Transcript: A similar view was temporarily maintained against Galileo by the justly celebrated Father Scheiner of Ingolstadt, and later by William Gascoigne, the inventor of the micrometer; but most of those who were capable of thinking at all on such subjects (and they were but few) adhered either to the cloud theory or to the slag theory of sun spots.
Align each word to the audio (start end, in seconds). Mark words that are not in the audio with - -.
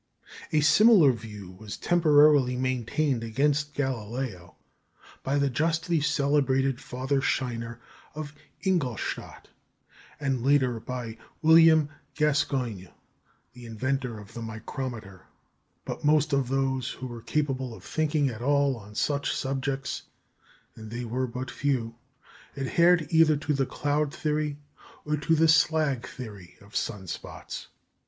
A 0.51 0.61
similar 0.61 1.11
view 1.11 1.51
was 1.51 1.77
temporarily 1.77 2.57
maintained 2.57 3.23
against 3.23 3.75
Galileo 3.75 4.55
by 5.21 5.37
the 5.37 5.47
justly 5.47 6.01
celebrated 6.01 6.81
Father 6.81 7.21
Scheiner 7.21 7.77
of 8.15 8.33
Ingolstadt, 8.63 9.49
and 10.19 10.43
later 10.43 10.79
by 10.79 11.19
William 11.43 11.89
Gascoigne, 12.15 12.87
the 13.53 13.67
inventor 13.67 14.17
of 14.17 14.33
the 14.33 14.41
micrometer; 14.41 15.27
but 15.85 16.03
most 16.03 16.33
of 16.33 16.47
those 16.49 16.89
who 16.89 17.05
were 17.05 17.21
capable 17.21 17.75
of 17.75 17.83
thinking 17.83 18.27
at 18.27 18.41
all 18.41 18.75
on 18.77 18.95
such 18.95 19.35
subjects 19.35 20.01
(and 20.75 20.89
they 20.89 21.05
were 21.05 21.27
but 21.27 21.51
few) 21.51 21.93
adhered 22.57 23.05
either 23.11 23.37
to 23.37 23.53
the 23.53 23.67
cloud 23.67 24.11
theory 24.11 24.57
or 25.05 25.15
to 25.17 25.35
the 25.35 25.47
slag 25.47 26.07
theory 26.07 26.57
of 26.59 26.75
sun 26.75 27.05
spots. 27.05 27.67